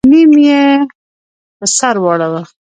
نيم 0.09 0.31
يې 0.45 0.63
په 1.59 1.65
سر 1.77 1.95
واړوه. 2.03 2.41